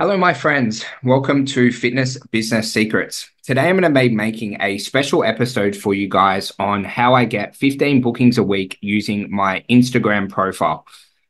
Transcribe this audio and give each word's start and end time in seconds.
Hello, 0.00 0.16
my 0.16 0.34
friends. 0.34 0.84
Welcome 1.04 1.46
to 1.46 1.70
Fitness 1.70 2.18
Business 2.32 2.72
Secrets. 2.72 3.30
Today, 3.44 3.68
I'm 3.68 3.78
going 3.78 3.94
to 3.94 4.00
be 4.00 4.12
making 4.12 4.60
a 4.60 4.76
special 4.78 5.22
episode 5.22 5.76
for 5.76 5.94
you 5.94 6.08
guys 6.08 6.50
on 6.58 6.82
how 6.82 7.14
I 7.14 7.26
get 7.26 7.54
15 7.54 8.00
bookings 8.00 8.36
a 8.36 8.42
week 8.42 8.76
using 8.80 9.30
my 9.30 9.64
Instagram 9.70 10.28
profile. 10.28 10.84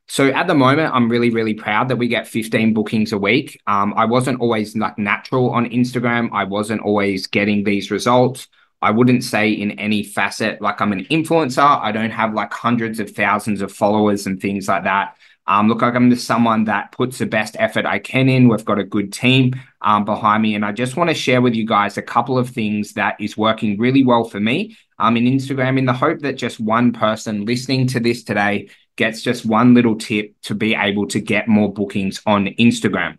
So 0.08 0.28
at 0.28 0.46
the 0.46 0.54
moment, 0.54 0.94
I'm 0.94 1.10
really, 1.10 1.28
really 1.28 1.52
proud 1.52 1.88
that 1.88 1.96
we 1.96 2.08
get 2.08 2.26
15 2.26 2.72
bookings 2.72 3.12
a 3.12 3.18
week. 3.18 3.60
Um, 3.66 3.92
I 3.98 4.06
wasn't 4.06 4.40
always 4.40 4.74
like 4.74 4.96
natural 4.96 5.50
on 5.50 5.68
Instagram. 5.68 6.30
I 6.32 6.44
wasn't 6.44 6.80
always 6.80 7.26
getting 7.26 7.64
these 7.64 7.90
results. 7.90 8.48
I 8.80 8.92
wouldn't 8.92 9.24
say 9.24 9.50
in 9.50 9.72
any 9.72 10.02
facet 10.02 10.62
like 10.62 10.80
I'm 10.80 10.92
an 10.92 11.04
influencer. 11.10 11.80
I 11.82 11.92
don't 11.92 12.10
have 12.10 12.32
like 12.32 12.52
hundreds 12.54 12.98
of 12.98 13.10
thousands 13.10 13.60
of 13.60 13.72
followers 13.72 14.26
and 14.26 14.40
things 14.40 14.68
like 14.68 14.84
that. 14.84 15.18
Um, 15.46 15.68
look 15.68 15.82
like 15.82 15.94
I'm 15.94 16.10
just 16.10 16.26
someone 16.26 16.64
that 16.64 16.92
puts 16.92 17.18
the 17.18 17.26
best 17.26 17.56
effort 17.58 17.84
I 17.84 17.98
can 17.98 18.28
in. 18.28 18.48
We've 18.48 18.64
got 18.64 18.78
a 18.78 18.84
good 18.84 19.12
team 19.12 19.54
um, 19.82 20.04
behind 20.04 20.42
me, 20.42 20.54
and 20.54 20.64
I 20.64 20.72
just 20.72 20.96
want 20.96 21.10
to 21.10 21.14
share 21.14 21.42
with 21.42 21.54
you 21.54 21.66
guys 21.66 21.98
a 21.98 22.02
couple 22.02 22.38
of 22.38 22.48
things 22.48 22.94
that 22.94 23.20
is 23.20 23.36
working 23.36 23.78
really 23.78 24.04
well 24.04 24.24
for 24.24 24.40
me 24.40 24.76
um, 24.98 25.16
in 25.16 25.24
Instagram, 25.24 25.78
in 25.78 25.84
the 25.84 25.92
hope 25.92 26.20
that 26.20 26.36
just 26.36 26.60
one 26.60 26.92
person 26.92 27.44
listening 27.44 27.86
to 27.88 28.00
this 28.00 28.24
today 28.24 28.68
gets 28.96 29.22
just 29.22 29.44
one 29.44 29.74
little 29.74 29.96
tip 29.96 30.34
to 30.42 30.54
be 30.54 30.74
able 30.74 31.06
to 31.08 31.20
get 31.20 31.48
more 31.48 31.72
bookings 31.72 32.22
on 32.26 32.46
Instagram. 32.58 33.18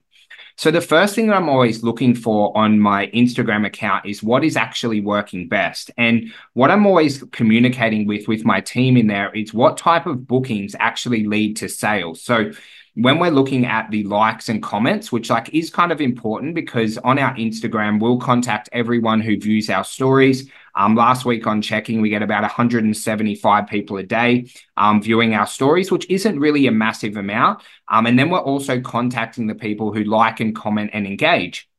So 0.57 0.71
the 0.71 0.81
first 0.81 1.15
thing 1.15 1.27
that 1.27 1.35
I'm 1.35 1.49
always 1.49 1.83
looking 1.83 2.15
for 2.15 2.57
on 2.57 2.79
my 2.79 3.07
Instagram 3.07 3.65
account 3.65 4.05
is 4.05 4.23
what 4.23 4.43
is 4.43 4.55
actually 4.55 5.01
working 5.01 5.49
best. 5.49 5.91
And 5.97 6.31
what 6.53 6.71
I'm 6.71 6.85
always 6.85 7.23
communicating 7.31 8.07
with 8.07 8.27
with 8.27 8.45
my 8.45 8.61
team 8.61 8.95
in 8.95 9.07
there 9.07 9.33
is 9.35 9.53
what 9.53 9.77
type 9.77 10.05
of 10.05 10.25
bookings 10.27 10.73
actually 10.79 11.25
lead 11.25 11.57
to 11.57 11.67
sales. 11.67 12.21
So 12.21 12.51
when 12.95 13.19
we're 13.19 13.31
looking 13.31 13.65
at 13.65 13.91
the 13.91 14.05
likes 14.05 14.47
and 14.47 14.63
comments, 14.63 15.11
which 15.11 15.29
like 15.29 15.53
is 15.53 15.69
kind 15.69 15.91
of 15.91 15.99
important 15.99 16.55
because 16.55 16.97
on 16.99 17.19
our 17.19 17.35
Instagram, 17.35 17.99
we'll 17.99 18.19
contact 18.19 18.69
everyone 18.71 19.19
who 19.19 19.37
views 19.37 19.69
our 19.69 19.83
stories. 19.83 20.49
Um, 20.75 20.95
last 20.95 21.25
week 21.25 21.47
on 21.47 21.61
checking, 21.61 22.01
we 22.01 22.09
get 22.09 22.21
about 22.21 22.41
175 22.41 23.67
people 23.67 23.97
a 23.97 24.03
day 24.03 24.47
um, 24.75 25.01
viewing 25.01 25.33
our 25.33 25.47
stories, 25.47 25.91
which 25.91 26.09
isn't 26.09 26.39
really 26.39 26.67
a 26.67 26.71
massive 26.71 27.17
amount. 27.17 27.61
Um, 27.87 28.05
and 28.05 28.19
then 28.19 28.29
we're 28.29 28.39
also 28.39 28.81
contacting 28.81 29.47
the 29.47 29.55
people 29.55 29.93
who 29.93 30.03
like 30.03 30.39
and 30.39 30.55
comment 30.55 30.91
and 30.93 31.05
engage. 31.07 31.69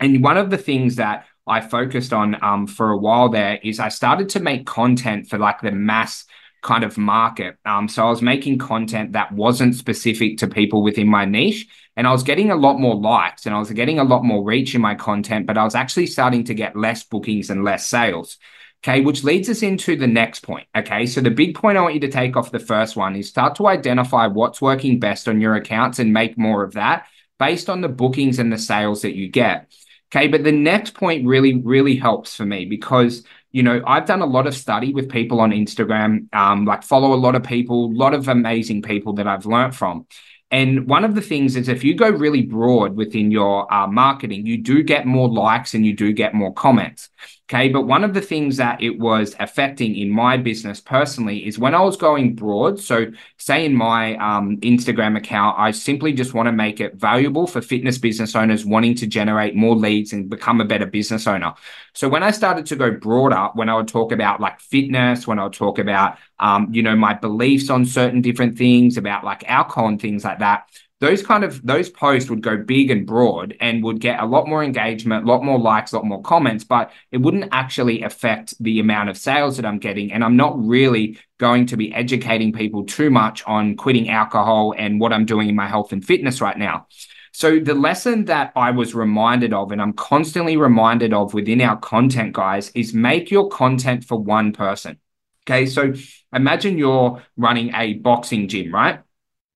And 0.00 0.22
one 0.22 0.36
of 0.36 0.50
the 0.50 0.58
things 0.58 0.96
that 0.96 1.26
I 1.46 1.60
focused 1.60 2.12
on 2.12 2.42
um, 2.42 2.66
for 2.66 2.90
a 2.90 2.96
while 2.96 3.28
there 3.28 3.58
is 3.62 3.80
I 3.80 3.88
started 3.88 4.28
to 4.30 4.40
make 4.40 4.66
content 4.66 5.28
for 5.28 5.38
like 5.38 5.60
the 5.60 5.72
mass 5.72 6.24
kind 6.62 6.84
of 6.84 6.96
market. 6.96 7.58
Um, 7.64 7.88
so 7.88 8.06
I 8.06 8.10
was 8.10 8.22
making 8.22 8.58
content 8.58 9.12
that 9.12 9.32
wasn't 9.32 9.74
specific 9.74 10.38
to 10.38 10.46
people 10.46 10.82
within 10.82 11.08
my 11.08 11.24
niche. 11.24 11.66
And 11.96 12.06
I 12.06 12.12
was 12.12 12.22
getting 12.22 12.50
a 12.50 12.56
lot 12.56 12.78
more 12.78 12.94
likes 12.94 13.44
and 13.44 13.54
I 13.54 13.58
was 13.58 13.70
getting 13.70 13.98
a 13.98 14.04
lot 14.04 14.24
more 14.24 14.42
reach 14.42 14.74
in 14.74 14.80
my 14.80 14.94
content, 14.94 15.46
but 15.46 15.58
I 15.58 15.64
was 15.64 15.74
actually 15.74 16.06
starting 16.06 16.44
to 16.44 16.54
get 16.54 16.76
less 16.76 17.02
bookings 17.02 17.50
and 17.50 17.64
less 17.64 17.86
sales. 17.86 18.38
Okay, 18.84 19.00
which 19.00 19.22
leads 19.22 19.48
us 19.48 19.62
into 19.62 19.94
the 19.94 20.08
next 20.08 20.40
point. 20.40 20.66
Okay, 20.76 21.06
so 21.06 21.20
the 21.20 21.30
big 21.30 21.54
point 21.54 21.78
I 21.78 21.82
want 21.82 21.94
you 21.94 22.00
to 22.00 22.08
take 22.08 22.36
off 22.36 22.50
the 22.50 22.58
first 22.58 22.96
one 22.96 23.14
is 23.14 23.28
start 23.28 23.54
to 23.56 23.68
identify 23.68 24.26
what's 24.26 24.60
working 24.60 24.98
best 24.98 25.28
on 25.28 25.40
your 25.40 25.54
accounts 25.54 26.00
and 26.00 26.12
make 26.12 26.36
more 26.36 26.64
of 26.64 26.72
that 26.72 27.06
based 27.38 27.70
on 27.70 27.80
the 27.80 27.88
bookings 27.88 28.40
and 28.40 28.52
the 28.52 28.58
sales 28.58 29.02
that 29.02 29.14
you 29.14 29.28
get. 29.28 29.72
Okay, 30.14 30.26
but 30.26 30.42
the 30.42 30.52
next 30.52 30.94
point 30.94 31.26
really, 31.26 31.56
really 31.62 31.96
helps 31.96 32.34
for 32.34 32.44
me 32.44 32.64
because 32.64 33.22
you 33.52 33.62
know, 33.62 33.82
I've 33.86 34.06
done 34.06 34.22
a 34.22 34.26
lot 34.26 34.46
of 34.46 34.54
study 34.54 34.92
with 34.92 35.10
people 35.10 35.40
on 35.40 35.50
Instagram, 35.50 36.34
um, 36.34 36.64
like 36.64 36.82
follow 36.82 37.12
a 37.12 37.16
lot 37.16 37.34
of 37.34 37.42
people, 37.42 37.86
a 37.86 37.94
lot 37.94 38.14
of 38.14 38.28
amazing 38.28 38.82
people 38.82 39.12
that 39.14 39.26
I've 39.26 39.46
learned 39.46 39.76
from. 39.76 40.06
And 40.50 40.86
one 40.86 41.04
of 41.04 41.14
the 41.14 41.22
things 41.22 41.56
is 41.56 41.68
if 41.68 41.82
you 41.82 41.94
go 41.94 42.10
really 42.10 42.42
broad 42.42 42.94
within 42.94 43.30
your 43.30 43.72
uh, 43.72 43.86
marketing, 43.86 44.46
you 44.46 44.58
do 44.58 44.82
get 44.82 45.06
more 45.06 45.28
likes 45.28 45.72
and 45.74 45.84
you 45.84 45.94
do 45.94 46.12
get 46.12 46.34
more 46.34 46.52
comments. 46.52 47.08
Okay. 47.52 47.68
But 47.68 47.82
one 47.82 48.02
of 48.02 48.14
the 48.14 48.22
things 48.22 48.56
that 48.56 48.82
it 48.82 48.98
was 48.98 49.36
affecting 49.38 49.94
in 49.94 50.08
my 50.08 50.38
business 50.38 50.80
personally 50.80 51.46
is 51.46 51.58
when 51.58 51.74
I 51.74 51.82
was 51.82 51.98
going 51.98 52.34
broad. 52.34 52.80
So, 52.80 53.08
say 53.36 53.66
in 53.66 53.74
my 53.74 54.16
um, 54.16 54.56
Instagram 54.60 55.18
account, 55.18 55.58
I 55.58 55.70
simply 55.72 56.14
just 56.14 56.32
want 56.32 56.46
to 56.46 56.52
make 56.52 56.80
it 56.80 56.94
valuable 56.94 57.46
for 57.46 57.60
fitness 57.60 57.98
business 57.98 58.34
owners 58.34 58.64
wanting 58.64 58.94
to 58.96 59.06
generate 59.06 59.54
more 59.54 59.76
leads 59.76 60.14
and 60.14 60.30
become 60.30 60.62
a 60.62 60.64
better 60.64 60.86
business 60.86 61.26
owner. 61.26 61.52
So, 61.92 62.08
when 62.08 62.22
I 62.22 62.30
started 62.30 62.64
to 62.66 62.76
go 62.76 62.90
broader, 62.90 63.50
when 63.52 63.68
I 63.68 63.74
would 63.74 63.88
talk 63.88 64.12
about 64.12 64.40
like 64.40 64.58
fitness, 64.58 65.26
when 65.26 65.38
I 65.38 65.44
would 65.44 65.52
talk 65.52 65.78
about, 65.78 66.16
um, 66.38 66.68
you 66.72 66.82
know, 66.82 66.96
my 66.96 67.12
beliefs 67.12 67.68
on 67.68 67.84
certain 67.84 68.22
different 68.22 68.56
things, 68.56 68.96
about 68.96 69.24
like 69.24 69.44
alcohol 69.46 69.88
and 69.88 70.00
things 70.00 70.24
like 70.24 70.38
that, 70.38 70.70
those 71.02 71.20
kind 71.20 71.42
of 71.42 71.60
those 71.66 71.90
posts 71.90 72.30
would 72.30 72.42
go 72.42 72.56
big 72.56 72.88
and 72.88 73.04
broad 73.04 73.56
and 73.58 73.82
would 73.82 74.00
get 74.00 74.20
a 74.20 74.24
lot 74.24 74.46
more 74.46 74.62
engagement, 74.62 75.24
a 75.24 75.26
lot 75.26 75.42
more 75.42 75.58
likes, 75.58 75.90
a 75.90 75.96
lot 75.96 76.04
more 76.04 76.22
comments, 76.22 76.62
but 76.62 76.92
it 77.10 77.18
wouldn't 77.18 77.48
actually 77.50 78.04
affect 78.04 78.54
the 78.62 78.78
amount 78.78 79.10
of 79.10 79.18
sales 79.18 79.56
that 79.56 79.66
I'm 79.66 79.80
getting. 79.80 80.12
And 80.12 80.22
I'm 80.22 80.36
not 80.36 80.54
really 80.64 81.18
going 81.38 81.66
to 81.66 81.76
be 81.76 81.92
educating 81.92 82.52
people 82.52 82.84
too 82.84 83.10
much 83.10 83.42
on 83.48 83.76
quitting 83.76 84.10
alcohol 84.10 84.76
and 84.78 85.00
what 85.00 85.12
I'm 85.12 85.24
doing 85.24 85.48
in 85.48 85.56
my 85.56 85.66
health 85.66 85.92
and 85.92 86.04
fitness 86.04 86.40
right 86.40 86.56
now. 86.56 86.86
So 87.32 87.58
the 87.58 87.74
lesson 87.74 88.26
that 88.26 88.52
I 88.54 88.70
was 88.70 88.94
reminded 88.94 89.52
of, 89.52 89.72
and 89.72 89.82
I'm 89.82 89.94
constantly 89.94 90.56
reminded 90.56 91.12
of 91.12 91.34
within 91.34 91.60
our 91.62 91.78
content, 91.80 92.32
guys, 92.32 92.70
is 92.76 92.94
make 92.94 93.28
your 93.28 93.48
content 93.48 94.04
for 94.04 94.20
one 94.20 94.52
person. 94.52 95.00
Okay. 95.48 95.66
So 95.66 95.94
imagine 96.32 96.78
you're 96.78 97.20
running 97.36 97.74
a 97.74 97.94
boxing 97.94 98.46
gym, 98.46 98.72
right? 98.72 99.00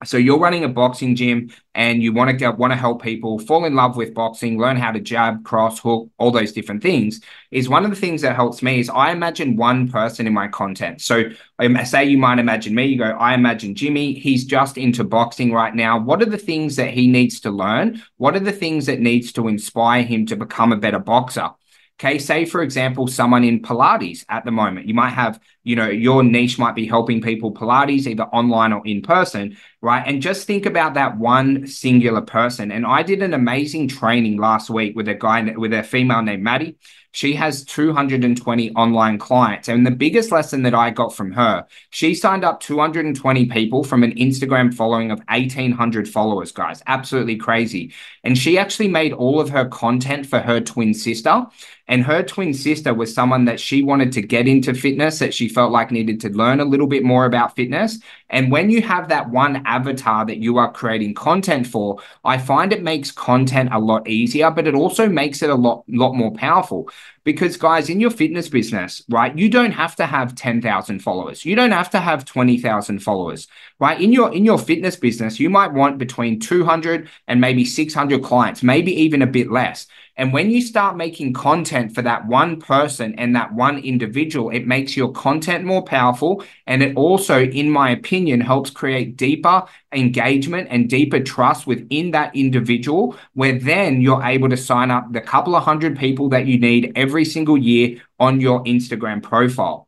So 0.04 0.18
you're 0.18 0.38
running 0.38 0.62
a 0.62 0.68
boxing 0.68 1.16
gym 1.16 1.50
and 1.74 2.02
you 2.02 2.12
want 2.12 2.38
to 2.38 2.50
want 2.50 2.70
to 2.70 2.76
help 2.76 3.02
people 3.02 3.38
fall 3.38 3.64
in 3.64 3.74
love 3.74 3.96
with 3.96 4.12
boxing, 4.12 4.58
learn 4.58 4.76
how 4.76 4.92
to 4.92 5.00
jab, 5.00 5.42
cross, 5.42 5.78
hook, 5.78 6.10
all 6.18 6.30
those 6.30 6.52
different 6.52 6.82
things. 6.82 7.22
Is 7.50 7.70
one 7.70 7.82
of 7.82 7.90
the 7.90 7.96
things 7.96 8.20
that 8.20 8.36
helps 8.36 8.62
me 8.62 8.78
is 8.78 8.90
I 8.90 9.10
imagine 9.10 9.56
one 9.56 9.88
person 9.88 10.26
in 10.26 10.34
my 10.34 10.48
content. 10.48 11.00
So 11.00 11.24
um, 11.58 11.78
say 11.86 12.04
you 12.04 12.18
might 12.18 12.38
imagine 12.38 12.74
me, 12.74 12.84
you 12.86 12.98
go, 12.98 13.04
I 13.04 13.32
imagine 13.32 13.74
Jimmy, 13.74 14.12
he's 14.12 14.44
just 14.44 14.76
into 14.76 15.02
boxing 15.02 15.50
right 15.50 15.74
now. 15.74 15.98
What 15.98 16.20
are 16.20 16.26
the 16.26 16.36
things 16.36 16.76
that 16.76 16.90
he 16.90 17.06
needs 17.06 17.40
to 17.40 17.50
learn? 17.50 18.02
What 18.18 18.36
are 18.36 18.40
the 18.40 18.52
things 18.52 18.84
that 18.86 19.00
needs 19.00 19.32
to 19.32 19.48
inspire 19.48 20.02
him 20.02 20.26
to 20.26 20.36
become 20.36 20.72
a 20.72 20.76
better 20.76 20.98
boxer? 20.98 21.50
Okay, 21.98 22.18
say 22.18 22.44
for 22.44 22.60
example, 22.60 23.06
someone 23.06 23.44
in 23.44 23.62
Pilates 23.62 24.26
at 24.28 24.44
the 24.44 24.50
moment, 24.50 24.86
you 24.86 24.92
might 24.92 25.14
have, 25.14 25.40
you 25.66 25.74
know, 25.74 25.88
your 25.88 26.22
niche 26.22 26.60
might 26.60 26.76
be 26.76 26.86
helping 26.86 27.20
people 27.20 27.52
Pilates 27.52 28.06
either 28.06 28.22
online 28.22 28.72
or 28.72 28.86
in 28.86 29.02
person, 29.02 29.56
right? 29.82 30.04
And 30.06 30.22
just 30.22 30.46
think 30.46 30.64
about 30.64 30.94
that 30.94 31.18
one 31.18 31.66
singular 31.66 32.20
person. 32.20 32.70
And 32.70 32.86
I 32.86 33.02
did 33.02 33.20
an 33.20 33.34
amazing 33.34 33.88
training 33.88 34.36
last 34.36 34.70
week 34.70 34.94
with 34.94 35.08
a 35.08 35.14
guy, 35.14 35.42
with 35.56 35.74
a 35.74 35.82
female 35.82 36.22
named 36.22 36.44
Maddie. 36.44 36.76
She 37.10 37.32
has 37.32 37.64
220 37.64 38.72
online 38.72 39.18
clients. 39.18 39.68
And 39.68 39.86
the 39.86 39.90
biggest 39.90 40.30
lesson 40.30 40.64
that 40.64 40.74
I 40.74 40.90
got 40.90 41.16
from 41.16 41.32
her, 41.32 41.66
she 41.88 42.14
signed 42.14 42.44
up 42.44 42.60
220 42.60 43.46
people 43.46 43.84
from 43.84 44.02
an 44.02 44.14
Instagram 44.16 44.72
following 44.72 45.10
of 45.10 45.20
1,800 45.28 46.06
followers, 46.08 46.52
guys. 46.52 46.82
Absolutely 46.86 47.36
crazy. 47.36 47.94
And 48.22 48.36
she 48.36 48.58
actually 48.58 48.88
made 48.88 49.14
all 49.14 49.40
of 49.40 49.48
her 49.48 49.64
content 49.64 50.26
for 50.26 50.40
her 50.40 50.60
twin 50.60 50.92
sister. 50.92 51.46
And 51.88 52.04
her 52.04 52.22
twin 52.22 52.52
sister 52.52 52.92
was 52.92 53.14
someone 53.14 53.46
that 53.46 53.60
she 53.60 53.82
wanted 53.82 54.12
to 54.12 54.20
get 54.20 54.46
into 54.46 54.74
fitness, 54.74 55.18
that 55.20 55.32
she 55.32 55.48
felt 55.56 55.72
like 55.72 55.90
needed 55.90 56.20
to 56.20 56.28
learn 56.28 56.60
a 56.60 56.64
little 56.66 56.86
bit 56.86 57.02
more 57.02 57.24
about 57.24 57.56
fitness. 57.56 57.98
And 58.30 58.50
when 58.50 58.70
you 58.70 58.82
have 58.82 59.08
that 59.08 59.30
one 59.30 59.62
avatar 59.66 60.26
that 60.26 60.38
you 60.38 60.58
are 60.58 60.72
creating 60.72 61.14
content 61.14 61.66
for, 61.66 62.00
I 62.24 62.38
find 62.38 62.72
it 62.72 62.82
makes 62.82 63.10
content 63.10 63.70
a 63.72 63.78
lot 63.78 64.08
easier, 64.08 64.50
but 64.50 64.66
it 64.66 64.74
also 64.74 65.08
makes 65.08 65.42
it 65.42 65.50
a 65.50 65.54
lot, 65.54 65.84
lot 65.88 66.14
more 66.14 66.32
powerful. 66.32 66.90
Because, 67.24 67.56
guys, 67.56 67.90
in 67.90 67.98
your 67.98 68.10
fitness 68.10 68.48
business, 68.48 69.02
right, 69.08 69.36
you 69.36 69.48
don't 69.48 69.72
have 69.72 69.96
to 69.96 70.06
have 70.06 70.36
10,000 70.36 71.00
followers. 71.00 71.44
You 71.44 71.56
don't 71.56 71.72
have 71.72 71.90
to 71.90 71.98
have 71.98 72.24
20,000 72.24 73.00
followers, 73.00 73.48
right? 73.80 74.00
In 74.00 74.12
your 74.12 74.32
in 74.32 74.44
your 74.44 74.58
fitness 74.58 74.94
business, 74.94 75.40
you 75.40 75.50
might 75.50 75.72
want 75.72 75.98
between 75.98 76.38
200 76.38 77.08
and 77.26 77.40
maybe 77.40 77.64
600 77.64 78.22
clients, 78.22 78.62
maybe 78.62 78.92
even 78.92 79.22
a 79.22 79.26
bit 79.26 79.50
less. 79.50 79.88
And 80.16 80.32
when 80.32 80.50
you 80.50 80.62
start 80.62 80.96
making 80.96 81.34
content 81.34 81.94
for 81.94 82.00
that 82.02 82.26
one 82.26 82.58
person 82.58 83.14
and 83.18 83.36
that 83.36 83.52
one 83.52 83.78
individual, 83.78 84.50
it 84.50 84.66
makes 84.66 84.96
your 84.96 85.12
content 85.12 85.64
more 85.64 85.82
powerful. 85.82 86.42
And 86.66 86.82
it 86.82 86.96
also, 86.96 87.42
in 87.42 87.70
my 87.70 87.90
opinion, 87.90 88.15
helps 88.40 88.70
create 88.70 89.16
deeper 89.16 89.64
engagement 89.92 90.68
and 90.70 90.88
deeper 90.88 91.20
trust 91.20 91.66
within 91.66 92.12
that 92.12 92.34
individual, 92.34 93.16
where 93.34 93.58
then 93.58 94.00
you're 94.00 94.22
able 94.22 94.48
to 94.48 94.56
sign 94.56 94.90
up 94.90 95.12
the 95.12 95.20
couple 95.20 95.54
of 95.54 95.62
hundred 95.64 95.98
people 95.98 96.28
that 96.30 96.46
you 96.46 96.58
need 96.58 96.92
every 96.96 97.24
single 97.24 97.58
year 97.58 98.00
on 98.18 98.40
your 98.40 98.64
Instagram 98.64 99.22
profile. 99.22 99.85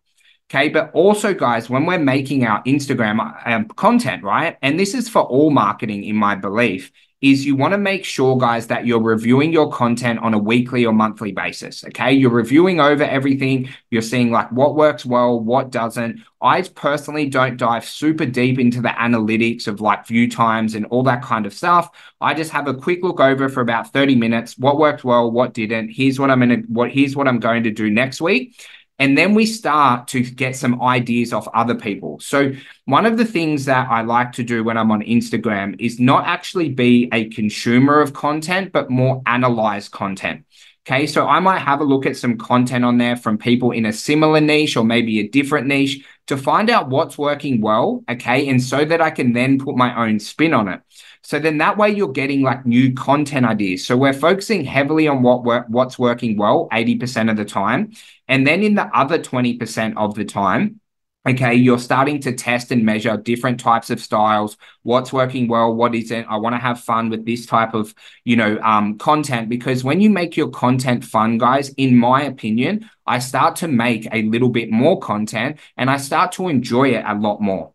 Okay. 0.51 0.69
But 0.71 0.91
also, 0.95 1.35
guys, 1.35 1.69
when 1.69 1.85
we're 1.85 1.99
making 1.99 2.47
our 2.47 2.63
Instagram 2.65 3.47
um, 3.47 3.67
content, 3.69 4.23
right? 4.23 4.57
And 4.63 4.81
this 4.81 4.95
is 4.95 5.09
for 5.09 5.23
all 5.23 5.51
marketing, 5.51 6.05
in 6.05 6.17
my 6.17 6.35
belief, 6.35 6.91
is 7.21 7.45
you 7.45 7.57
want 7.57 7.73
to 7.73 7.79
make 7.79 8.05
sure, 8.05 8.39
guys, 8.39 8.69
that 8.69 8.87
you're 8.87 9.03
reviewing 9.03 9.53
your 9.53 9.71
content 9.73 10.21
on 10.21 10.35
a 10.35 10.39
weekly 10.39 10.87
or 10.87 10.93
monthly 10.93 11.33
basis. 11.33 11.85
Okay. 11.85 12.13
You're 12.13 12.31
reviewing 12.31 12.81
over 12.81 13.03
everything. 13.03 13.69
You're 13.91 14.03
seeing 14.03 14.31
like 14.31 14.51
what 14.53 14.77
works 14.77 15.05
well, 15.05 15.39
what 15.39 15.71
doesn't. 15.71 16.21
I 16.41 16.63
personally 16.63 17.29
don't 17.29 17.57
dive 17.57 17.85
super 17.85 18.25
deep 18.25 18.61
into 18.61 18.81
the 18.81 18.91
analytics 18.91 19.67
of 19.67 19.81
like 19.81 20.07
view 20.07 20.31
times 20.31 20.77
and 20.77 20.87
all 20.87 21.03
that 21.03 21.23
kind 21.23 21.45
of 21.45 21.53
stuff. 21.53 21.91
I 22.21 22.35
just 22.35 22.53
have 22.53 22.69
a 22.69 22.75
quick 22.75 23.03
look 23.03 23.19
over 23.19 23.49
for 23.49 23.61
about 23.61 23.93
30 23.93 24.15
minutes. 24.15 24.57
What 24.57 24.79
worked 24.79 25.03
well, 25.03 25.31
what 25.31 25.53
didn't. 25.53 25.91
Here's 25.91 26.21
what 26.21 26.31
I'm 26.31 26.41
to, 26.49 26.57
what, 26.69 26.93
here's 26.93 27.17
what 27.17 27.27
I'm 27.27 27.41
going 27.41 27.65
to 27.65 27.73
do 27.73 27.91
next 27.91 28.21
week. 28.21 28.65
And 28.99 29.17
then 29.17 29.35
we 29.35 29.47
start 29.47 30.09
to 30.09 30.21
get 30.21 30.57
some 30.57 30.83
ideas 30.83 31.33
off 31.33 31.47
other 31.55 31.77
people. 31.77 32.19
So, 32.19 32.53
one 32.85 33.07
of 33.07 33.17
the 33.17 33.25
things 33.25 33.67
that 33.67 33.89
I 33.89 34.03
like 34.03 34.33
to 34.33 34.43
do 34.43 34.65
when 34.65 34.77
I'm 34.77 34.91
on 34.91 35.03
Instagram 35.03 35.81
is 35.81 36.01
not 36.01 36.27
actually 36.27 36.71
be 36.71 37.09
a 37.13 37.29
consumer 37.29 38.01
of 38.01 38.13
content, 38.13 38.73
but 38.73 38.91
more 38.91 39.23
analyze 39.27 39.89
content. 39.89 40.45
Okay, 40.87 41.07
so 41.07 41.27
I 41.27 41.39
might 41.39 41.59
have 41.59 41.81
a 41.81 41.85
look 41.85 42.07
at 42.07 42.17
some 42.17 42.39
content 42.39 42.85
on 42.85 42.97
there 42.97 43.15
from 43.15 43.37
people 43.37 43.73
in 43.73 43.85
a 43.85 43.93
similar 43.93 44.41
niche 44.41 44.75
or 44.77 44.85
maybe 44.85 45.21
a 45.21 45.29
different 45.29 45.67
niche 45.67 46.03
to 46.29 46.37
find 46.37 46.71
out 46.71 46.89
what's 46.89 47.19
working 47.19 47.61
well. 47.61 48.05
Okay, 48.09 48.49
and 48.49 48.63
so 48.63 48.85
that 48.85 49.01
I 49.01 49.11
can 49.11 49.33
then 49.33 49.59
put 49.59 49.77
my 49.77 50.07
own 50.07 50.21
spin 50.21 50.55
on 50.55 50.69
it. 50.69 50.81
So 51.23 51.39
then 51.39 51.59
that 51.59 51.77
way 51.77 51.91
you're 51.91 52.13
getting 52.13 52.43
like 52.43 52.65
new 52.65 52.95
content 52.95 53.45
ideas. 53.45 53.87
So 53.87 53.97
we're 53.97 54.13
focusing 54.13 54.65
heavily 54.65 55.09
on 55.09 55.23
what 55.23 55.45
work, 55.45 55.67
what's 55.69 55.99
working 55.99 56.37
well 56.39 56.69
80% 56.73 57.31
of 57.31 57.37
the 57.37 57.45
time. 57.45 57.93
And 58.29 58.47
then 58.47 58.63
in 58.63 58.75
the 58.75 58.87
other 58.97 59.19
20% 59.19 59.95
of 59.97 60.15
the 60.15 60.25
time, 60.25 60.81
okay, 61.29 61.55
you're 61.55 61.79
starting 61.79 62.21
to 62.21 62.33
test 62.33 62.73
and 62.73 62.85
measure 62.85 63.17
different 63.17 63.61
types 63.61 63.91
of 63.91 64.01
styles, 64.01 64.57
what's 64.83 65.13
working 65.13 65.49
well, 65.49 65.75
what 65.75 65.95
isn't. 65.95 66.27
I 66.27 66.37
want 66.37 66.55
to 66.55 66.61
have 66.61 66.81
fun 66.81 67.11
with 67.11 67.27
this 67.27 67.47
type 67.47 67.75
of, 67.75 67.95
you 68.25 68.37
know, 68.37 68.59
um, 68.61 68.99
content 68.99 69.49
because 69.49 69.85
when 69.85 70.01
you 70.01 70.11
make 70.11 70.37
your 70.37 70.49
content 70.49 71.05
fun, 71.05 71.39
guys, 71.39 71.71
in 71.71 71.97
my 71.97 72.23
opinion, 72.23 72.89
I 73.07 73.19
start 73.19 73.57
to 73.57 73.69
make 73.69 74.07
a 74.13 74.23
little 74.23 74.49
bit 74.51 74.71
more 74.71 74.99
content 74.99 75.59
and 75.77 75.91
I 75.91 75.97
start 75.99 76.33
to 76.33 76.49
enjoy 76.49 76.91
it 76.91 77.05
a 77.07 77.15
lot 77.15 77.41
more. 77.41 77.73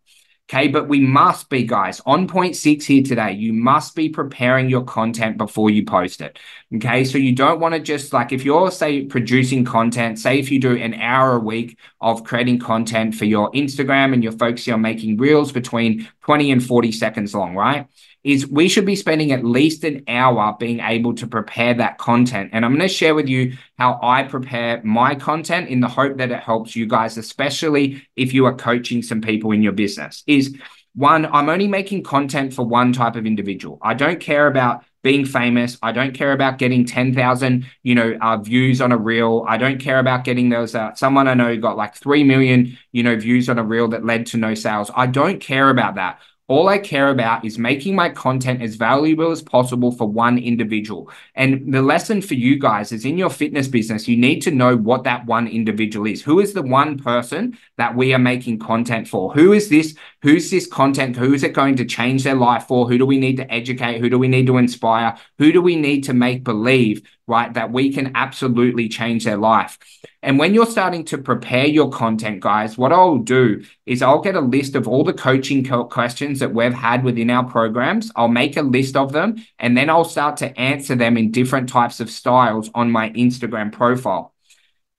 Okay, 0.50 0.68
but 0.68 0.88
we 0.88 1.00
must 1.00 1.48
be, 1.48 1.64
guys, 1.64 2.02
on 2.04 2.28
point 2.28 2.54
six 2.54 2.84
here 2.84 3.02
today. 3.02 3.32
You 3.32 3.54
must 3.54 3.94
be 3.94 4.10
preparing 4.10 4.68
your 4.68 4.84
content 4.84 5.38
before 5.38 5.70
you 5.70 5.86
post 5.86 6.20
it. 6.20 6.38
Okay, 6.74 7.04
so 7.04 7.16
you 7.16 7.34
don't 7.34 7.60
want 7.60 7.74
to 7.74 7.80
just 7.80 8.12
like 8.12 8.30
if 8.30 8.44
you're, 8.44 8.70
say, 8.70 9.06
producing 9.06 9.64
content, 9.64 10.18
say 10.18 10.38
if 10.38 10.50
you 10.50 10.60
do 10.60 10.76
an 10.76 10.92
hour 10.94 11.36
a 11.36 11.38
week 11.38 11.78
of 12.02 12.24
creating 12.24 12.58
content 12.58 13.14
for 13.14 13.24
your 13.24 13.50
Instagram 13.52 14.12
and 14.12 14.22
you're 14.22 14.32
focusing 14.32 14.74
on 14.74 14.82
making 14.82 15.16
reels 15.16 15.50
between 15.50 16.06
20 16.24 16.52
and 16.52 16.64
40 16.64 16.92
seconds 16.92 17.34
long, 17.34 17.54
right? 17.54 17.86
Is 18.24 18.46
we 18.48 18.68
should 18.68 18.86
be 18.86 18.96
spending 18.96 19.32
at 19.32 19.44
least 19.44 19.84
an 19.84 20.02
hour 20.08 20.56
being 20.58 20.80
able 20.80 21.14
to 21.14 21.26
prepare 21.26 21.74
that 21.74 21.98
content. 21.98 22.50
And 22.52 22.64
I'm 22.64 22.72
going 22.72 22.80
to 22.80 22.88
share 22.88 23.14
with 23.14 23.28
you 23.28 23.56
how 23.78 24.00
I 24.02 24.22
prepare 24.22 24.80
my 24.82 25.14
content 25.14 25.68
in 25.68 25.80
the 25.80 25.88
hope 25.88 26.16
that 26.16 26.32
it 26.32 26.40
helps 26.40 26.74
you 26.74 26.86
guys, 26.86 27.18
especially 27.18 28.06
if 28.16 28.32
you 28.32 28.46
are 28.46 28.54
coaching 28.54 29.02
some 29.02 29.20
people 29.20 29.52
in 29.52 29.62
your 29.62 29.72
business. 29.72 30.24
Is 30.26 30.56
one, 30.94 31.26
I'm 31.26 31.48
only 31.48 31.68
making 31.68 32.04
content 32.04 32.54
for 32.54 32.64
one 32.64 32.92
type 32.92 33.16
of 33.16 33.26
individual. 33.26 33.78
I 33.82 33.94
don't 33.94 34.20
care 34.20 34.46
about 34.46 34.84
being 35.02 35.26
famous. 35.26 35.76
I 35.82 35.92
don't 35.92 36.14
care 36.14 36.32
about 36.32 36.56
getting 36.56 36.86
10,000, 36.86 37.66
you 37.82 37.94
know, 37.94 38.16
uh, 38.22 38.38
views 38.38 38.80
on 38.80 38.90
a 38.90 38.96
reel. 38.96 39.44
I 39.46 39.58
don't 39.58 39.78
care 39.78 39.98
about 39.98 40.24
getting 40.24 40.48
those, 40.48 40.74
uh, 40.74 40.94
someone 40.94 41.28
I 41.28 41.34
know 41.34 41.54
got 41.58 41.76
like 41.76 41.94
3 41.94 42.24
million, 42.24 42.78
you 42.90 43.02
know, 43.02 43.16
views 43.16 43.50
on 43.50 43.58
a 43.58 43.62
reel 43.62 43.88
that 43.88 44.06
led 44.06 44.26
to 44.26 44.38
no 44.38 44.54
sales. 44.54 44.90
I 44.94 45.06
don't 45.06 45.40
care 45.40 45.68
about 45.68 45.96
that. 45.96 46.20
All 46.46 46.68
I 46.68 46.76
care 46.76 47.08
about 47.08 47.42
is 47.42 47.58
making 47.58 47.94
my 47.94 48.10
content 48.10 48.60
as 48.60 48.74
valuable 48.74 49.30
as 49.30 49.40
possible 49.40 49.90
for 49.90 50.06
one 50.06 50.36
individual. 50.36 51.10
And 51.34 51.72
the 51.72 51.80
lesson 51.80 52.20
for 52.20 52.34
you 52.34 52.58
guys 52.58 52.92
is 52.92 53.06
in 53.06 53.16
your 53.16 53.30
fitness 53.30 53.66
business, 53.66 54.06
you 54.06 54.18
need 54.18 54.40
to 54.40 54.50
know 54.50 54.76
what 54.76 55.04
that 55.04 55.24
one 55.24 55.48
individual 55.48 56.06
is. 56.06 56.22
Who 56.22 56.40
is 56.40 56.52
the 56.52 56.60
one 56.60 56.98
person 56.98 57.56
that 57.78 57.96
we 57.96 58.12
are 58.12 58.18
making 58.18 58.58
content 58.58 59.08
for? 59.08 59.32
Who 59.32 59.54
is 59.54 59.70
this? 59.70 59.96
Who's 60.20 60.50
this 60.50 60.66
content? 60.66 61.16
Who 61.16 61.32
is 61.32 61.44
it 61.44 61.54
going 61.54 61.76
to 61.76 61.84
change 61.86 62.24
their 62.24 62.34
life 62.34 62.64
for? 62.64 62.86
Who 62.86 62.98
do 62.98 63.06
we 63.06 63.18
need 63.18 63.38
to 63.38 63.50
educate? 63.50 64.00
Who 64.00 64.10
do 64.10 64.18
we 64.18 64.28
need 64.28 64.46
to 64.48 64.58
inspire? 64.58 65.16
Who 65.38 65.50
do 65.50 65.62
we 65.62 65.76
need 65.76 66.04
to 66.04 66.12
make 66.12 66.44
believe 66.44 67.08
right? 67.26 67.52
That 67.54 67.72
we 67.72 67.92
can 67.92 68.12
absolutely 68.14 68.88
change 68.88 69.24
their 69.24 69.36
life. 69.36 69.78
And 70.22 70.38
when 70.38 70.54
you're 70.54 70.66
starting 70.66 71.04
to 71.06 71.18
prepare 71.18 71.66
your 71.66 71.90
content, 71.90 72.40
guys, 72.40 72.76
what 72.76 72.92
I'll 72.92 73.18
do 73.18 73.64
is 73.86 74.02
I'll 74.02 74.20
get 74.20 74.34
a 74.34 74.40
list 74.40 74.74
of 74.74 74.88
all 74.88 75.04
the 75.04 75.12
coaching 75.12 75.64
questions 75.88 76.40
that 76.40 76.54
we've 76.54 76.74
had 76.74 77.04
within 77.04 77.30
our 77.30 77.44
programs. 77.44 78.10
I'll 78.16 78.28
make 78.28 78.56
a 78.56 78.62
list 78.62 78.96
of 78.96 79.12
them 79.12 79.36
and 79.58 79.76
then 79.76 79.90
I'll 79.90 80.04
start 80.04 80.38
to 80.38 80.58
answer 80.58 80.94
them 80.94 81.16
in 81.16 81.30
different 81.30 81.68
types 81.68 82.00
of 82.00 82.10
styles 82.10 82.70
on 82.74 82.90
my 82.90 83.10
Instagram 83.10 83.72
profile. 83.72 84.34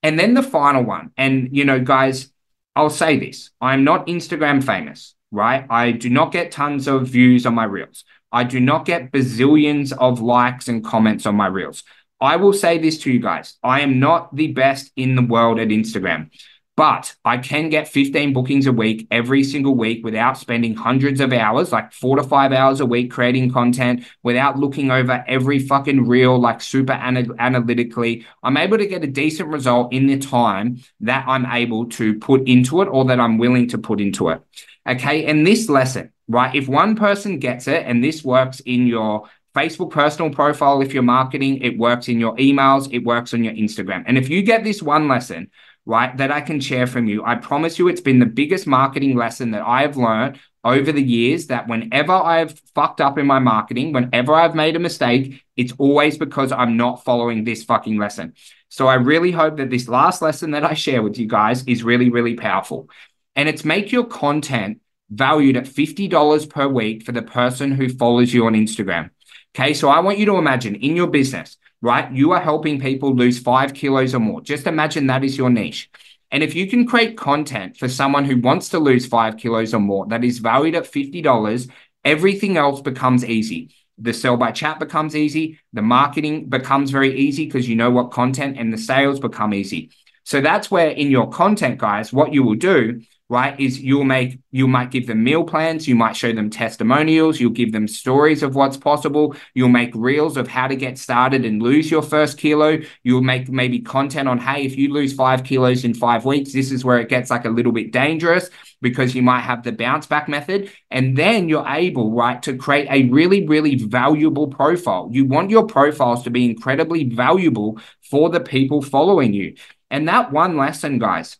And 0.03 0.19
then 0.19 0.35
the 0.35 0.43
final 0.43 0.83
one, 0.83 1.11
and 1.17 1.49
you 1.55 1.65
know, 1.65 1.79
guys, 1.79 2.31
I'll 2.75 2.89
say 2.89 3.17
this 3.17 3.51
I'm 3.61 3.83
not 3.83 4.07
Instagram 4.07 4.63
famous, 4.63 5.15
right? 5.31 5.65
I 5.69 5.91
do 5.91 6.09
not 6.09 6.31
get 6.31 6.51
tons 6.51 6.87
of 6.87 7.07
views 7.07 7.45
on 7.45 7.55
my 7.55 7.63
reels. 7.63 8.03
I 8.31 8.43
do 8.43 8.59
not 8.59 8.85
get 8.85 9.11
bazillions 9.11 9.93
of 9.93 10.21
likes 10.21 10.67
and 10.67 10.83
comments 10.83 11.25
on 11.25 11.35
my 11.35 11.47
reels. 11.47 11.83
I 12.21 12.37
will 12.37 12.53
say 12.53 12.77
this 12.77 12.99
to 12.99 13.11
you 13.11 13.19
guys 13.19 13.55
I 13.63 13.81
am 13.81 13.99
not 13.99 14.35
the 14.35 14.47
best 14.47 14.91
in 14.95 15.15
the 15.15 15.21
world 15.21 15.59
at 15.59 15.69
Instagram, 15.69 16.29
but 16.77 17.15
I 17.23 17.37
can 17.37 17.69
get 17.69 17.87
15 17.87 18.33
bookings 18.33 18.67
a 18.67 18.73
week 18.73 19.07
every 19.09 19.43
single 19.43 19.75
week 19.75 20.03
without 20.03 20.37
spending 20.37 20.75
hundreds 20.75 21.21
of 21.21 21.31
hours, 21.31 21.71
like 21.71 21.93
four 21.93 22.17
to 22.17 22.23
five 22.23 22.51
hours 22.51 22.81
a 22.81 22.85
week 22.85 23.11
creating 23.11 23.51
content, 23.51 24.05
without 24.23 24.59
looking 24.59 24.91
over 24.91 25.23
every 25.27 25.59
fucking 25.59 26.05
reel, 26.07 26.37
like 26.37 26.61
super 26.61 26.93
ana- 26.93 27.33
analytically. 27.39 28.25
I'm 28.43 28.57
able 28.57 28.77
to 28.77 28.87
get 28.87 29.03
a 29.03 29.07
decent 29.07 29.49
result 29.49 29.93
in 29.93 30.07
the 30.07 30.17
time 30.17 30.81
that 31.01 31.23
I'm 31.27 31.45
able 31.45 31.87
to 31.91 32.19
put 32.19 32.47
into 32.47 32.81
it 32.81 32.85
or 32.85 33.05
that 33.05 33.19
I'm 33.21 33.37
willing 33.37 33.69
to 33.69 33.77
put 33.77 34.01
into 34.01 34.29
it. 34.29 34.41
Okay. 34.87 35.25
And 35.25 35.47
this 35.47 35.69
lesson, 35.69 36.11
right? 36.27 36.53
If 36.53 36.67
one 36.67 36.95
person 36.95 37.39
gets 37.39 37.67
it 37.67 37.85
and 37.85 38.03
this 38.03 38.23
works 38.23 38.59
in 38.59 38.85
your 38.85 39.29
Facebook 39.55 39.91
personal 39.91 40.29
profile, 40.29 40.81
if 40.81 40.93
you're 40.93 41.03
marketing, 41.03 41.61
it 41.61 41.77
works 41.77 42.07
in 42.09 42.19
your 42.19 42.35
emails, 42.35 42.89
it 42.91 42.99
works 42.99 43.33
on 43.33 43.43
your 43.43 43.53
Instagram. 43.53 44.03
And 44.05 44.17
if 44.17 44.29
you 44.29 44.41
get 44.43 44.63
this 44.63 44.83
one 44.83 45.07
lesson, 45.07 45.49
right, 45.85 46.15
that 46.17 46.31
I 46.31 46.41
can 46.41 46.59
share 46.59 46.87
from 46.87 47.07
you, 47.07 47.23
I 47.23 47.35
promise 47.35 47.79
you 47.79 47.87
it's 47.87 48.01
been 48.01 48.19
the 48.19 48.25
biggest 48.25 48.67
marketing 48.67 49.15
lesson 49.15 49.51
that 49.51 49.63
I 49.65 49.83
have 49.83 49.97
learned 49.97 50.39
over 50.65 50.91
the 50.91 51.01
years 51.01 51.47
that 51.47 51.67
whenever 51.67 52.11
I've 52.11 52.59
fucked 52.73 52.99
up 52.99 53.17
in 53.17 53.27
my 53.27 53.39
marketing, 53.39 53.93
whenever 53.93 54.33
I've 54.33 54.55
made 54.55 54.75
a 54.75 54.79
mistake, 54.79 55.41
it's 55.55 55.73
always 55.77 56.17
because 56.17 56.51
I'm 56.51 56.75
not 56.75 57.03
following 57.03 57.43
this 57.43 57.63
fucking 57.63 57.97
lesson. 57.97 58.33
So 58.69 58.87
I 58.87 58.95
really 58.95 59.31
hope 59.31 59.57
that 59.57 59.69
this 59.69 59.87
last 59.87 60.21
lesson 60.21 60.51
that 60.51 60.65
I 60.65 60.73
share 60.73 61.01
with 61.01 61.17
you 61.17 61.27
guys 61.27 61.63
is 61.65 61.83
really, 61.83 62.09
really 62.09 62.33
powerful. 62.33 62.89
And 63.35 63.47
it's 63.47 63.63
make 63.63 63.91
your 63.91 64.05
content 64.05 64.81
valued 65.09 65.55
at 65.55 65.65
$50 65.65 66.49
per 66.49 66.67
week 66.67 67.03
for 67.03 67.11
the 67.11 67.21
person 67.21 67.71
who 67.71 67.87
follows 67.87 68.33
you 68.33 68.47
on 68.47 68.53
Instagram. 68.53 69.11
Okay, 69.57 69.73
so 69.73 69.87
I 69.87 70.01
want 70.01 70.17
you 70.17 70.25
to 70.25 70.35
imagine 70.35 70.75
in 70.75 70.97
your 70.97 71.07
business, 71.07 71.55
right? 71.81 72.11
You 72.11 72.33
are 72.33 72.41
helping 72.41 72.77
people 72.77 73.15
lose 73.15 73.39
five 73.39 73.73
kilos 73.73 74.13
or 74.13 74.19
more. 74.19 74.41
Just 74.41 74.67
imagine 74.67 75.07
that 75.07 75.23
is 75.23 75.37
your 75.37 75.49
niche. 75.49 75.89
And 76.29 76.43
if 76.43 76.53
you 76.55 76.67
can 76.67 76.85
create 76.85 77.15
content 77.15 77.77
for 77.77 77.87
someone 77.87 78.25
who 78.25 78.37
wants 78.37 78.67
to 78.69 78.79
lose 78.79 79.05
five 79.05 79.37
kilos 79.37 79.73
or 79.73 79.79
more 79.79 80.07
that 80.07 80.25
is 80.25 80.39
valued 80.39 80.75
at 80.75 80.83
$50, 80.83 81.71
everything 82.03 82.57
else 82.57 82.81
becomes 82.81 83.23
easy. 83.23 83.73
The 83.97 84.11
sell 84.11 84.35
by 84.35 84.51
chat 84.51 84.77
becomes 84.77 85.15
easy. 85.15 85.57
The 85.71 85.81
marketing 85.81 86.49
becomes 86.49 86.91
very 86.91 87.17
easy 87.17 87.45
because 87.45 87.69
you 87.69 87.77
know 87.77 87.91
what 87.91 88.11
content 88.11 88.57
and 88.59 88.73
the 88.73 88.77
sales 88.77 89.21
become 89.21 89.53
easy. 89.53 89.89
So 90.25 90.41
that's 90.41 90.69
where 90.69 90.89
in 90.89 91.11
your 91.11 91.29
content, 91.29 91.77
guys, 91.77 92.11
what 92.11 92.33
you 92.33 92.43
will 92.43 92.55
do 92.55 93.03
right 93.29 93.59
is 93.59 93.79
you'll 93.79 94.03
make 94.03 94.39
you 94.51 94.67
might 94.67 94.91
give 94.91 95.07
them 95.07 95.23
meal 95.23 95.43
plans 95.43 95.87
you 95.87 95.95
might 95.95 96.15
show 96.15 96.31
them 96.31 96.49
testimonials 96.49 97.39
you'll 97.39 97.49
give 97.51 97.71
them 97.71 97.87
stories 97.87 98.43
of 98.43 98.55
what's 98.55 98.77
possible 98.77 99.35
you'll 99.53 99.69
make 99.69 99.91
reels 99.95 100.37
of 100.37 100.47
how 100.47 100.67
to 100.67 100.75
get 100.75 100.97
started 100.97 101.43
and 101.43 101.61
lose 101.61 101.89
your 101.89 102.03
first 102.03 102.37
kilo 102.37 102.77
you'll 103.03 103.21
make 103.21 103.49
maybe 103.49 103.79
content 103.79 104.29
on 104.29 104.37
hey 104.37 104.63
if 104.63 104.77
you 104.77 104.93
lose 104.93 105.13
five 105.13 105.43
kilos 105.43 105.83
in 105.83 105.93
five 105.93 106.25
weeks 106.25 106.53
this 106.53 106.71
is 106.71 106.85
where 106.85 106.99
it 106.99 107.09
gets 107.09 107.29
like 107.29 107.45
a 107.45 107.49
little 107.49 107.71
bit 107.71 107.91
dangerous 107.91 108.49
because 108.85 109.15
you 109.15 109.23
might 109.23 109.41
have 109.41 109.63
the 109.63 109.71
bounce 109.71 110.05
back 110.05 110.29
method. 110.29 110.71
And 110.91 111.17
then 111.17 111.49
you're 111.49 111.67
able 111.67 112.11
right 112.11 112.41
to 112.43 112.55
create 112.55 112.87
a 112.89 113.09
really 113.09 113.47
really 113.47 113.75
valuable 113.75 114.47
profile. 114.47 115.09
You 115.11 115.25
want 115.25 115.49
your 115.49 115.65
profiles 115.65 116.23
to 116.23 116.29
be 116.29 116.45
incredibly 116.45 117.09
valuable 117.09 117.79
for 118.09 118.29
the 118.29 118.39
people 118.39 118.83
following 118.83 119.33
you. 119.33 119.55
And 119.89 120.07
that 120.07 120.31
one 120.31 120.55
lesson 120.55 120.99
guys 120.99 121.37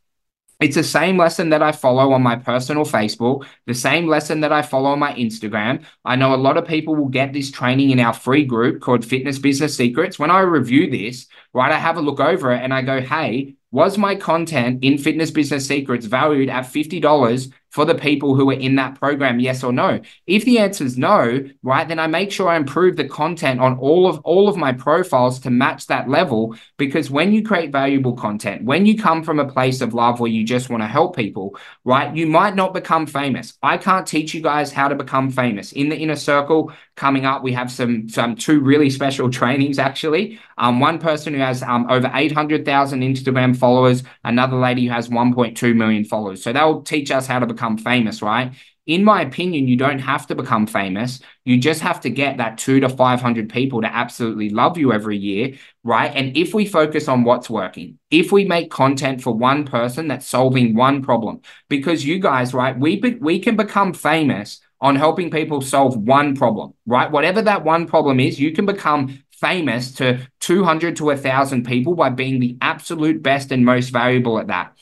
it's 0.59 0.75
the 0.75 0.83
same 0.83 1.17
lesson 1.17 1.50
that 1.50 1.62
I 1.62 1.71
follow 1.74 2.13
on 2.13 2.24
my 2.24 2.35
personal 2.38 2.85
Facebook, 2.85 3.45
the 3.65 3.74
same 3.74 4.07
lesson 4.07 4.39
that 4.41 4.53
I 4.53 4.62
follow 4.62 4.89
on 4.91 5.00
my 5.00 5.13
Instagram. 5.13 5.83
I 6.05 6.15
know 6.15 6.33
a 6.33 6.38
lot 6.38 6.57
of 6.57 6.65
people 6.65 6.95
will 6.95 7.09
get 7.09 7.33
this 7.33 7.51
training 7.51 7.89
in 7.89 8.00
our 8.00 8.13
free 8.13 8.45
group 8.45 8.81
called 8.81 9.03
Fitness 9.05 9.38
Business 9.39 9.75
Secrets. 9.75 10.17
When 10.17 10.31
I 10.31 10.39
review 10.39 10.89
this, 10.89 11.27
right, 11.53 11.71
I 11.71 11.77
have 11.77 11.97
a 11.97 12.01
look 12.01 12.19
over 12.19 12.51
it 12.53 12.62
and 12.62 12.74
I 12.74 12.81
go, 12.83 13.01
hey, 13.01 13.55
Was 13.71 13.97
my 13.97 14.15
content 14.15 14.85
in 14.85 14.97
Fitness 14.97 15.31
Business 15.31 15.67
Secrets 15.67 16.05
valued 16.05 16.50
at 16.50 16.63
$50 16.63 17.51
for 17.75 17.84
the 17.84 17.94
people 17.94 18.36
who 18.36 18.50
are 18.50 18.53
in 18.67 18.75
that 18.75 18.98
program 18.98 19.41
yes 19.41 19.62
or 19.62 19.74
no? 19.74 20.00
If 20.25 20.46
the 20.46 20.60
answer 20.60 20.86
is 20.86 20.98
no 20.98 21.44
right 21.62 21.88
then 21.88 22.00
i 22.00 22.08
make 22.08 22.32
sure 22.32 22.48
i 22.48 22.55
improve 22.55 22.96
the 22.96 23.08
content 23.08 23.60
on 23.60 23.77
all 23.79 24.08
of 24.08 24.20
all 24.20 24.48
of 24.48 24.55
my 24.55 24.72
profiles 24.72 25.39
to 25.39 25.50
match 25.50 25.88
that 25.88 26.10
level 26.10 26.55
because 26.77 27.10
when 27.10 27.34
you 27.34 27.44
create 27.44 27.72
valuable 27.72 28.13
content 28.13 28.63
when 28.63 28.86
you 28.86 28.98
come 28.98 29.24
from 29.24 29.39
a 29.39 29.51
place 29.51 29.82
of 29.82 29.94
love 29.94 30.20
where 30.20 30.32
you 30.32 30.44
just 30.44 30.70
want 30.70 30.82
to 30.84 30.88
help 30.88 31.15
people 31.15 31.58
right 31.84 32.15
you 32.15 32.27
might 32.27 32.55
not 32.55 32.74
become 32.74 33.05
famous. 33.05 33.58
I 33.62 33.77
can't 33.77 34.08
teach 34.08 34.34
you 34.34 34.41
guys 34.41 34.72
how 34.72 34.88
to 34.88 34.96
become 34.96 35.29
famous. 35.29 35.72
In 35.72 35.89
the 35.89 35.98
inner 35.98 36.15
circle 36.15 36.72
coming 36.96 37.25
up 37.25 37.44
we 37.44 37.51
have 37.53 37.70
some 37.72 38.08
some 38.08 38.36
two 38.36 38.60
really 38.62 38.89
special 38.89 39.29
trainings 39.39 39.79
actually. 39.79 40.39
Um, 40.58 40.79
one 40.79 41.00
person 41.00 41.34
who 41.34 41.41
has 41.41 41.62
um, 41.63 41.89
over 41.89 42.10
800000 42.13 43.01
instagram 43.01 43.58
followers 43.58 44.03
another 44.24 44.55
lady 44.55 44.86
who 44.86 44.94
has 44.94 45.10
1.2 45.10 45.75
million 45.75 46.05
followers. 46.05 46.41
So 46.44 46.53
they'll 46.53 46.82
teach 46.82 47.12
us 47.12 47.27
how 47.27 47.39
to 47.39 47.46
become 47.46 47.64
become 47.65 47.77
famous, 47.77 48.22
right? 48.22 48.53
In 48.88 49.03
my 49.03 49.24
opinion, 49.24 49.67
you 49.67 49.77
don't 49.77 50.00
have 50.00 50.27
to 50.27 50.36
become 50.36 50.67
famous. 50.67 51.19
You 51.43 51.57
just 51.57 51.81
have 51.81 52.01
to 52.01 52.10
get 52.10 52.38
that 52.38 52.60
two 52.60 52.79
to 52.81 52.89
500 52.89 53.50
people 53.50 53.81
to 53.81 53.88
absolutely 53.88 54.50
love 54.51 54.77
you 54.77 54.93
every 54.93 55.17
year, 55.17 55.55
right? 55.84 56.12
And 56.13 56.38
if 56.38 56.53
we 56.53 56.67
focus 56.67 57.07
on 57.07 57.24
what's 57.24 57.50
working, 57.50 57.98
if 58.12 58.31
we 58.31 58.45
make 58.45 58.69
content 58.69 59.24
for 59.24 59.34
one 59.34 59.65
person 59.65 60.07
that's 60.07 60.27
solving 60.27 60.75
one 60.75 61.01
problem, 61.01 61.41
because 61.67 62.05
you 62.05 62.19
guys, 62.19 62.53
right, 62.53 62.77
we, 62.77 63.00
be, 63.00 63.15
we 63.15 63.39
can 63.39 63.55
become 63.55 63.93
famous 63.93 64.60
on 64.79 64.95
helping 64.95 65.31
people 65.31 65.62
solve 65.62 65.98
one 65.98 66.36
problem, 66.36 66.74
right? 66.86 67.10
Whatever 67.10 67.41
that 67.41 67.63
one 67.63 67.88
problem 67.88 68.19
is, 68.19 68.39
you 68.39 68.51
can 68.51 68.67
become 68.67 69.24
famous 69.31 69.93
to 69.93 70.19
200 70.41 70.95
to 70.98 71.05
1,000 71.05 71.65
people 71.65 71.95
by 71.95 72.10
being 72.10 72.39
the 72.39 72.57
absolute 72.62 73.24
best 73.24 73.51
and 73.51 73.65
most 73.65 73.89
valuable 73.89 74.38
at 74.38 74.48
that. 74.48 74.75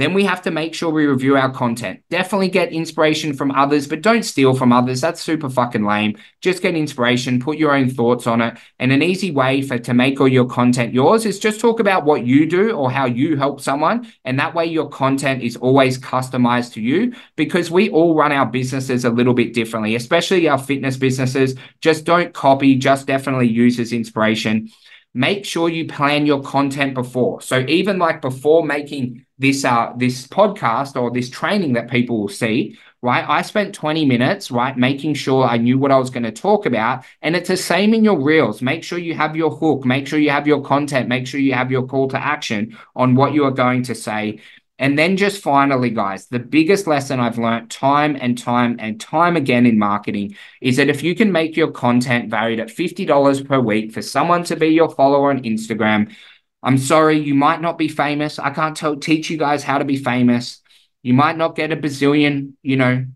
Then 0.00 0.14
we 0.14 0.24
have 0.24 0.40
to 0.42 0.50
make 0.50 0.72
sure 0.72 0.88
we 0.88 1.04
review 1.04 1.36
our 1.36 1.52
content. 1.52 2.00
Definitely 2.08 2.48
get 2.48 2.72
inspiration 2.72 3.34
from 3.34 3.50
others, 3.50 3.86
but 3.86 4.00
don't 4.00 4.22
steal 4.22 4.54
from 4.54 4.72
others. 4.72 5.02
That's 5.02 5.20
super 5.20 5.50
fucking 5.50 5.84
lame. 5.84 6.16
Just 6.40 6.62
get 6.62 6.74
inspiration, 6.74 7.38
put 7.38 7.58
your 7.58 7.76
own 7.76 7.90
thoughts 7.90 8.26
on 8.26 8.40
it. 8.40 8.56
And 8.78 8.92
an 8.92 9.02
easy 9.02 9.30
way 9.30 9.60
for 9.60 9.78
to 9.78 9.92
make 9.92 10.18
all 10.18 10.26
your 10.26 10.46
content 10.46 10.94
yours 10.94 11.26
is 11.26 11.38
just 11.38 11.60
talk 11.60 11.80
about 11.80 12.06
what 12.06 12.24
you 12.24 12.46
do 12.46 12.70
or 12.70 12.90
how 12.90 13.04
you 13.04 13.36
help 13.36 13.60
someone. 13.60 14.10
And 14.24 14.38
that 14.38 14.54
way 14.54 14.64
your 14.64 14.88
content 14.88 15.42
is 15.42 15.56
always 15.56 15.98
customized 15.98 16.72
to 16.72 16.80
you 16.80 17.12
because 17.36 17.70
we 17.70 17.90
all 17.90 18.14
run 18.14 18.32
our 18.32 18.46
businesses 18.46 19.04
a 19.04 19.10
little 19.10 19.34
bit 19.34 19.52
differently, 19.52 19.96
especially 19.96 20.48
our 20.48 20.56
fitness 20.56 20.96
businesses. 20.96 21.56
Just 21.82 22.06
don't 22.06 22.32
copy, 22.32 22.74
just 22.76 23.06
definitely 23.06 23.48
use 23.48 23.78
as 23.78 23.92
inspiration 23.92 24.70
make 25.12 25.44
sure 25.44 25.68
you 25.68 25.88
plan 25.88 26.24
your 26.24 26.40
content 26.40 26.94
before. 26.94 27.40
So 27.42 27.64
even 27.66 27.98
like 27.98 28.22
before 28.22 28.64
making 28.64 29.26
this 29.40 29.64
uh 29.64 29.92
this 29.96 30.26
podcast 30.26 31.00
or 31.00 31.10
this 31.10 31.30
training 31.30 31.72
that 31.72 31.90
people 31.90 32.20
will 32.20 32.28
see, 32.28 32.78
right? 33.02 33.24
I 33.26 33.42
spent 33.42 33.74
20 33.74 34.04
minutes, 34.04 34.50
right, 34.50 34.76
making 34.76 35.14
sure 35.14 35.44
I 35.44 35.56
knew 35.56 35.78
what 35.78 35.90
I 35.90 35.98
was 35.98 36.10
going 36.10 36.24
to 36.24 36.32
talk 36.32 36.66
about. 36.66 37.04
And 37.22 37.34
it's 37.34 37.48
the 37.48 37.56
same 37.56 37.94
in 37.94 38.04
your 38.04 38.20
reels. 38.20 38.60
Make 38.60 38.84
sure 38.84 38.98
you 38.98 39.14
have 39.14 39.34
your 39.34 39.50
hook, 39.50 39.86
make 39.86 40.06
sure 40.06 40.18
you 40.18 40.30
have 40.30 40.46
your 40.46 40.62
content, 40.62 41.08
make 41.08 41.26
sure 41.26 41.40
you 41.40 41.54
have 41.54 41.70
your 41.70 41.86
call 41.86 42.08
to 42.08 42.18
action 42.22 42.76
on 42.94 43.14
what 43.14 43.32
you 43.32 43.44
are 43.44 43.50
going 43.50 43.82
to 43.84 43.94
say. 43.94 44.40
And 44.78 44.98
then 44.98 45.18
just 45.18 45.42
finally, 45.42 45.90
guys, 45.90 46.26
the 46.26 46.38
biggest 46.38 46.86
lesson 46.86 47.20
I've 47.20 47.36
learned 47.36 47.70
time 47.70 48.16
and 48.18 48.36
time 48.36 48.76
and 48.78 48.98
time 48.98 49.36
again 49.36 49.66
in 49.66 49.78
marketing 49.78 50.36
is 50.62 50.78
that 50.78 50.88
if 50.88 51.02
you 51.02 51.14
can 51.14 51.32
make 51.32 51.54
your 51.54 51.70
content 51.70 52.30
valued 52.30 52.60
at 52.60 52.68
$50 52.68 53.46
per 53.46 53.60
week 53.60 53.92
for 53.92 54.00
someone 54.00 54.42
to 54.44 54.56
be 54.56 54.68
your 54.68 54.88
follower 54.88 55.30
on 55.30 55.42
Instagram, 55.42 56.14
I'm 56.62 56.78
sorry, 56.78 57.18
you 57.18 57.34
might 57.34 57.60
not 57.60 57.78
be 57.78 57.88
famous. 57.88 58.38
I 58.38 58.50
can't 58.50 58.76
tell, 58.76 58.96
teach 58.96 59.30
you 59.30 59.38
guys 59.38 59.62
how 59.62 59.78
to 59.78 59.84
be 59.84 59.96
famous. 59.96 60.60
You 61.02 61.14
might 61.14 61.36
not 61.36 61.56
get 61.56 61.72
a 61.72 61.76
bazillion, 61.76 62.52
you 62.62 62.76
know, 62.76 63.06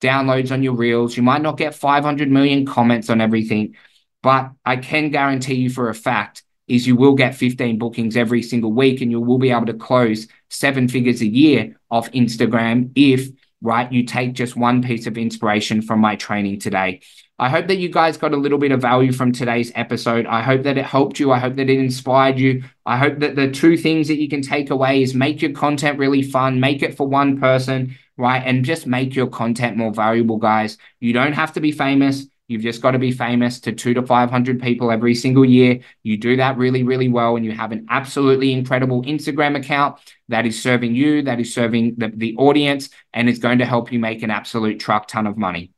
downloads 0.00 0.52
on 0.52 0.62
your 0.62 0.74
reels. 0.74 1.16
You 1.16 1.22
might 1.22 1.42
not 1.42 1.56
get 1.56 1.74
500 1.74 2.30
million 2.30 2.64
comments 2.66 3.10
on 3.10 3.20
everything, 3.20 3.74
but 4.22 4.52
I 4.64 4.76
can 4.76 5.10
guarantee 5.10 5.54
you 5.54 5.70
for 5.70 5.88
a 5.88 5.94
fact 5.94 6.44
is 6.68 6.86
you 6.86 6.96
will 6.96 7.14
get 7.14 7.34
15 7.34 7.78
bookings 7.78 8.16
every 8.16 8.42
single 8.42 8.72
week 8.72 9.00
and 9.00 9.10
you 9.10 9.20
will 9.20 9.38
be 9.38 9.50
able 9.50 9.66
to 9.66 9.74
close 9.74 10.28
seven 10.48 10.88
figures 10.88 11.20
a 11.20 11.26
year 11.26 11.76
off 11.90 12.10
Instagram 12.12 12.92
if 12.94 13.28
right 13.62 13.90
you 13.90 14.04
take 14.04 14.34
just 14.34 14.56
one 14.56 14.82
piece 14.82 15.06
of 15.06 15.16
inspiration 15.16 15.80
from 15.80 16.00
my 16.00 16.16
training 16.16 16.58
today. 16.58 17.00
I 17.38 17.48
hope 17.48 17.66
that 17.68 17.78
you 17.78 17.88
guys 17.88 18.16
got 18.16 18.34
a 18.34 18.36
little 18.36 18.58
bit 18.58 18.72
of 18.72 18.80
value 18.80 19.12
from 19.12 19.32
today's 19.32 19.72
episode. 19.74 20.26
I 20.26 20.42
hope 20.42 20.62
that 20.64 20.78
it 20.78 20.84
helped 20.84 21.18
you. 21.18 21.32
I 21.32 21.38
hope 21.38 21.56
that 21.56 21.70
it 21.70 21.78
inspired 21.78 22.38
you. 22.38 22.62
I 22.86 22.96
hope 22.96 23.18
that 23.20 23.36
the 23.36 23.50
two 23.50 23.76
things 23.76 24.08
that 24.08 24.20
you 24.20 24.28
can 24.28 24.42
take 24.42 24.70
away 24.70 25.02
is 25.02 25.14
make 25.14 25.42
your 25.42 25.52
content 25.52 25.98
really 25.98 26.22
fun, 26.22 26.60
make 26.60 26.82
it 26.82 26.96
for 26.96 27.08
one 27.08 27.40
person, 27.40 27.96
right? 28.16 28.42
And 28.44 28.64
just 28.64 28.86
make 28.86 29.14
your 29.14 29.26
content 29.26 29.76
more 29.76 29.92
valuable, 29.92 30.36
guys. 30.36 30.78
You 31.00 31.12
don't 31.12 31.32
have 31.32 31.52
to 31.54 31.60
be 31.60 31.72
famous. 31.72 32.26
You've 32.52 32.62
just 32.62 32.82
got 32.82 32.90
to 32.90 32.98
be 32.98 33.12
famous 33.12 33.60
to 33.60 33.72
two 33.72 33.94
to 33.94 34.02
500 34.02 34.60
people 34.60 34.92
every 34.92 35.14
single 35.14 35.44
year. 35.44 35.80
You 36.02 36.18
do 36.18 36.36
that 36.36 36.58
really, 36.58 36.82
really 36.82 37.08
well, 37.08 37.36
and 37.36 37.44
you 37.46 37.52
have 37.52 37.72
an 37.72 37.86
absolutely 37.88 38.52
incredible 38.52 39.02
Instagram 39.04 39.56
account 39.56 39.96
that 40.28 40.44
is 40.44 40.62
serving 40.62 40.94
you, 40.94 41.22
that 41.22 41.40
is 41.40 41.54
serving 41.54 41.94
the, 41.96 42.12
the 42.14 42.36
audience, 42.36 42.90
and 43.14 43.28
is 43.28 43.38
going 43.38 43.58
to 43.60 43.64
help 43.64 43.90
you 43.90 43.98
make 43.98 44.22
an 44.22 44.30
absolute 44.30 44.78
truck 44.78 45.08
ton 45.08 45.26
of 45.26 45.38
money. 45.38 45.72